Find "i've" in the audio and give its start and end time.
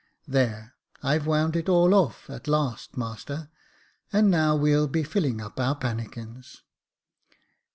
1.03-1.27